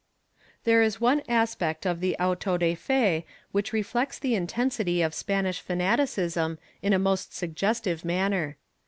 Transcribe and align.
There 0.63 0.81
is 0.81 0.99
one 0.99 1.21
aspect 1.29 1.85
of 1.85 1.99
the 1.99 2.17
auto 2.17 2.57
de 2.57 2.73
fe 2.73 3.23
which 3.51 3.71
reflects 3.71 4.17
the 4.17 4.33
intensity 4.33 5.03
of 5.03 5.13
Spanish 5.13 5.61
fanaticism 5.61 6.57
in 6.81 6.91
a 6.93 6.97
most 6.97 7.35
suggestive 7.35 8.03
manner. 8.03 8.57